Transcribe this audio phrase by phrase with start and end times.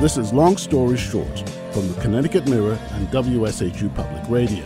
[0.00, 4.64] This is Long Story Short from the Connecticut Mirror and WSHU Public Radio.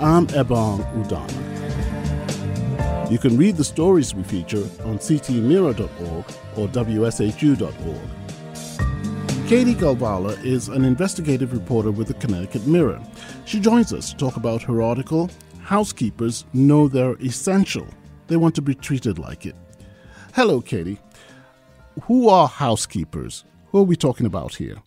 [0.00, 1.30] I'm Ebong Udoma.
[3.10, 6.24] You can read the stories we feature on ctmirror.org
[6.56, 8.00] or wshu.org.
[9.48, 13.02] Katie Golvala is an investigative reporter with the Connecticut Mirror.
[13.44, 15.28] She joins us to talk about her article,
[15.60, 17.86] Housekeepers Know They're Essential.
[18.28, 19.56] They want to be treated like it.
[20.32, 20.98] Hello, Katie.
[22.04, 23.44] Who are housekeepers?
[23.70, 24.78] Who are we talking about here?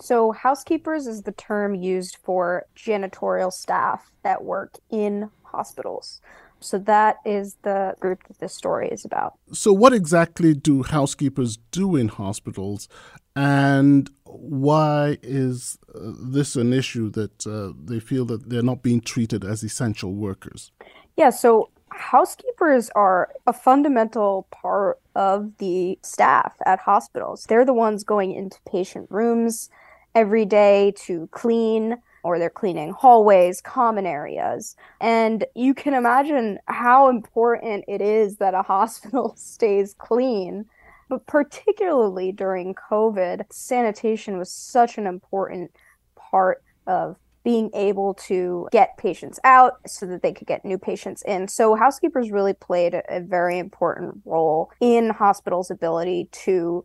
[0.00, 6.20] So, housekeepers is the term used for janitorial staff that work in hospitals.
[6.60, 9.34] So, that is the group that this story is about.
[9.52, 12.88] So, what exactly do housekeepers do in hospitals,
[13.34, 19.00] and why is uh, this an issue that uh, they feel that they're not being
[19.00, 20.70] treated as essential workers?
[21.16, 21.70] Yeah, so
[22.06, 27.44] housekeepers are a fundamental part of the staff at hospitals.
[27.48, 29.68] They're the ones going into patient rooms
[30.14, 34.76] every day to clean, or they're cleaning hallways, common areas.
[35.00, 40.66] And you can imagine how important it is that a hospital stays clean.
[41.08, 45.72] But particularly during COVID, sanitation was such an important
[46.14, 51.22] part of being able to get patients out so that they could get new patients
[51.22, 51.46] in.
[51.46, 56.84] So housekeepers really played a, a very important role in hospitals' ability to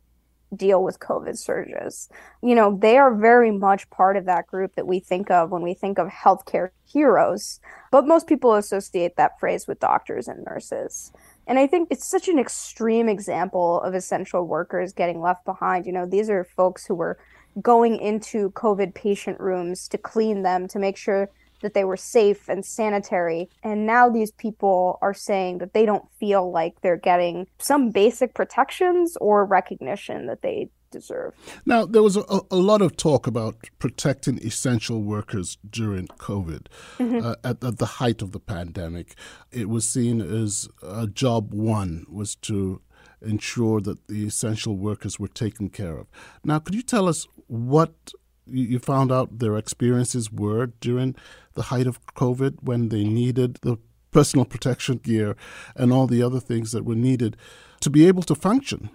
[0.55, 2.09] deal with COVID surges.
[2.43, 5.63] You know, they are very much part of that group that we think of when
[5.63, 11.11] we think of healthcare heroes, but most people associate that phrase with doctors and nurses.
[11.47, 15.87] And I think it's such an extreme example of essential workers getting left behind.
[15.87, 17.17] You know, these are folks who were
[17.61, 21.29] going into COVID patient rooms to clean them to make sure
[21.61, 23.49] that they were safe and sanitary.
[23.63, 28.33] And now these people are saying that they don't feel like they're getting some basic
[28.33, 31.33] protections or recognition that they deserve.
[31.65, 36.67] Now, there was a, a lot of talk about protecting essential workers during COVID.
[36.99, 37.25] Mm-hmm.
[37.25, 39.15] Uh, at, at, the height of the pandemic,
[39.51, 42.81] it was seen as a job one was to
[43.21, 46.07] ensure that the essential workers were taken care of.
[46.43, 48.13] Now, could you tell us what
[48.47, 51.15] you found out their experiences were during
[51.53, 53.77] the height of COVID when they needed the
[54.11, 55.35] personal protection gear
[55.75, 57.35] and all the other things that were needed
[57.81, 58.89] to be able to function?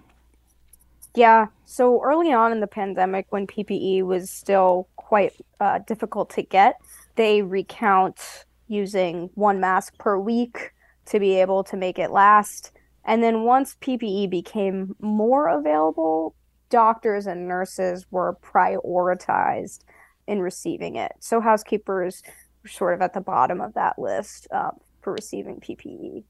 [1.15, 1.47] Yeah.
[1.65, 6.77] So early on in the pandemic, when PPE was still quite uh, difficult to get,
[7.15, 10.71] they recount using one mask per week
[11.05, 12.71] to be able to make it last.
[13.05, 16.35] And then once PPE became more available,
[16.69, 19.79] doctors and nurses were prioritized
[20.27, 21.13] in receiving it.
[21.19, 22.21] So housekeepers
[22.63, 26.23] were sort of at the bottom of that list uh, for receiving PPE.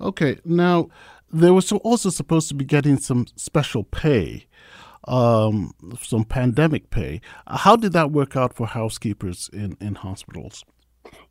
[0.00, 0.88] Okay, now
[1.30, 4.46] there was also supposed to be getting some special pay,
[5.08, 7.20] um, some pandemic pay.
[7.46, 10.64] How did that work out for housekeepers in, in hospitals?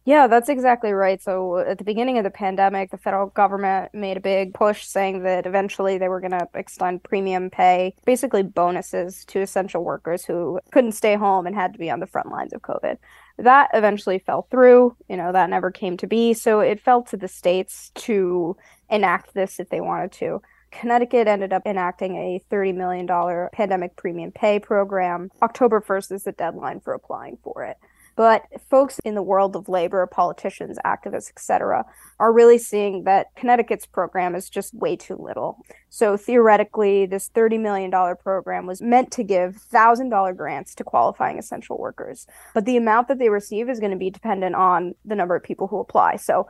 [0.04, 1.22] Yeah, that's exactly right.
[1.22, 5.22] So at the beginning of the pandemic, the federal government made a big push saying
[5.24, 10.60] that eventually they were going to extend premium pay, basically bonuses to essential workers who
[10.72, 12.98] couldn't stay home and had to be on the front lines of COVID.
[13.38, 14.96] That eventually fell through.
[15.08, 16.34] You know, that never came to be.
[16.34, 18.58] So it fell to the states to
[18.90, 20.42] enact this if they wanted to.
[20.72, 25.30] Connecticut ended up enacting a $30 million pandemic premium pay program.
[25.44, 27.78] October 1st is the deadline for applying for it.
[28.16, 31.86] But folks in the world of labor, politicians, activists, etc.,
[32.20, 35.58] are really seeing that Connecticut's program is just way too little.
[35.90, 41.78] So theoretically, this $30 million program was meant to give $1,000 grants to qualifying essential
[41.78, 42.28] workers.
[42.54, 45.44] But the amount that they receive is going to be dependent on the number of
[45.44, 46.18] people who apply.
[46.18, 46.48] So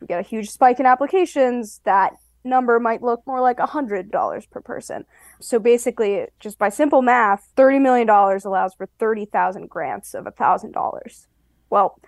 [0.00, 2.14] we get a huge spike in applications that
[2.44, 5.04] number might look more like $100 per person.
[5.40, 11.26] So basically, just by simple math, $30 million allows for 30,000 grants of $1,000.
[11.70, 11.98] Well,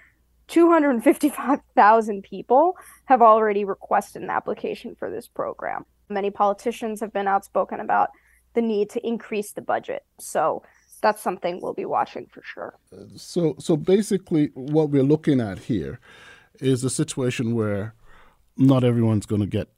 [0.48, 2.76] 255,000 people
[3.06, 5.84] have already requested an application for this program.
[6.08, 8.10] Many politicians have been outspoken about
[8.54, 10.04] the need to increase the budget.
[10.18, 10.62] So
[11.02, 12.78] that's something we'll be watching for sure.
[13.16, 16.00] So so basically what we're looking at here
[16.60, 17.94] is a situation where
[18.56, 19.68] not everyone's going to get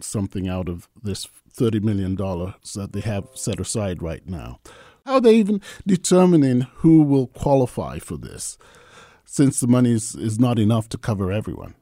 [0.00, 4.60] something out of this $30 million that they have set aside right now.
[5.04, 8.58] How are they even determining who will qualify for this,
[9.24, 11.74] since the money is, is not enough to cover everyone?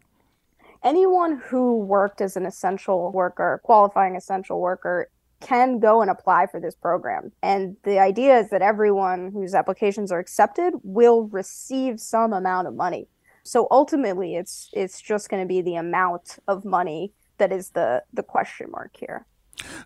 [0.83, 5.09] Anyone who worked as an essential worker, qualifying essential worker,
[5.41, 7.33] can go and apply for this program.
[7.43, 12.75] And the idea is that everyone whose applications are accepted will receive some amount of
[12.75, 13.09] money.
[13.43, 18.03] So ultimately it's it's just going to be the amount of money that is the
[18.13, 19.27] the question mark here.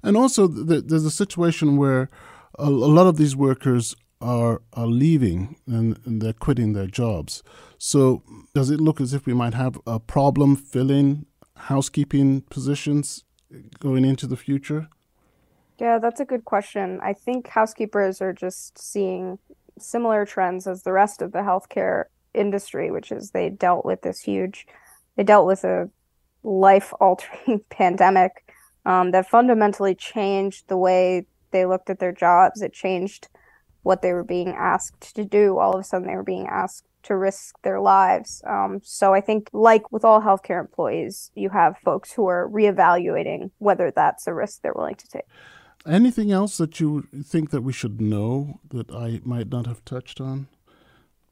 [0.02, 2.08] And also, the, there's a situation where
[2.58, 7.42] a, a lot of these workers are are leaving and, and, they're quitting their jobs.
[7.78, 8.22] So
[8.54, 13.24] does it look as if we might have a problem filling housekeeping positions
[13.78, 14.88] going into the future?
[15.78, 16.98] Yeah, that's a good question.
[17.02, 19.38] I think housekeepers are just seeing
[19.78, 22.04] similar trends as the rest of the healthcare
[22.34, 24.66] industry, which is they dealt with this huge,
[25.16, 25.88] they dealt with a
[26.48, 28.44] life altering pandemic
[28.86, 32.62] um, that fundamentally changed the way they looked at their jobs.
[32.62, 33.28] It changed
[33.82, 35.58] what they were being asked to do.
[35.58, 38.42] All of a sudden, they were being asked to risk their lives.
[38.46, 43.50] Um, so I think, like with all healthcare employees, you have folks who are reevaluating
[43.58, 45.24] whether that's a risk they're willing to take.
[45.86, 50.20] Anything else that you think that we should know that I might not have touched
[50.20, 50.48] on?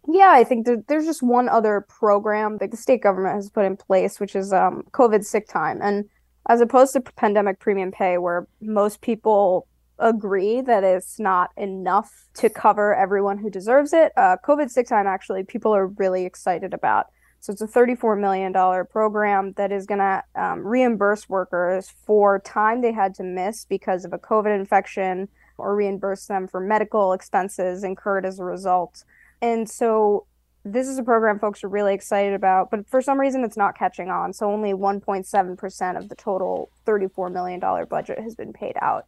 [0.08, 3.64] Yeah, I think that there's just one other program that the state government has put
[3.64, 5.81] in place, which is um, COVID sick time.
[5.82, 6.08] And
[6.49, 9.67] as opposed to pandemic premium pay, where most people
[9.99, 15.06] agree that it's not enough to cover everyone who deserves it, uh, COVID sick time
[15.06, 17.06] actually people are really excited about.
[17.41, 18.52] So it's a $34 million
[18.87, 24.05] program that is going to um, reimburse workers for time they had to miss because
[24.05, 25.29] of a COVID infection
[25.59, 29.05] or reimburse them for medical expenses incurred as a result.
[29.43, 30.27] And so
[30.65, 33.79] this is a program folks are really excited about, but for some reason it's not
[33.79, 34.33] catching on.
[34.33, 39.06] So only 1.7% of the total $34 million budget has been paid out.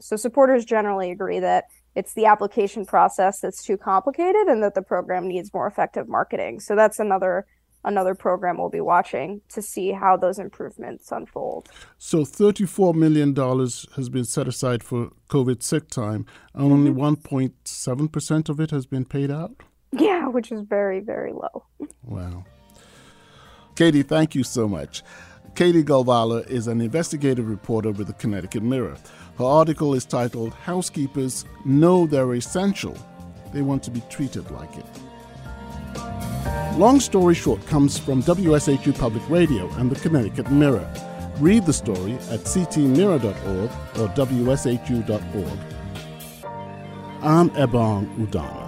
[0.00, 1.64] So supporters generally agree that
[1.94, 6.60] it's the application process that's too complicated and that the program needs more effective marketing.
[6.60, 7.46] So that's another
[7.84, 11.68] another program we'll be watching to see how those improvements unfold.
[11.96, 13.34] So $34 million
[13.96, 18.52] has been set aside for COVID sick time, and only 1.7% mm-hmm.
[18.52, 19.62] of it has been paid out?
[19.92, 21.64] Yeah, which is very, very low.
[22.04, 22.44] Wow.
[23.74, 25.02] Katie, thank you so much.
[25.54, 28.96] Katie Golvala is an investigative reporter with the Connecticut Mirror.
[29.38, 32.96] Her article is titled Housekeepers Know They're Essential.
[33.52, 34.86] They Want to Be Treated Like It.
[36.76, 40.88] Long Story Short comes from WSHU Public Radio and the Connecticut Mirror.
[41.40, 45.58] Read the story at ctmirror.org or wshu.org.
[47.22, 48.67] I'm Ebong Udoma.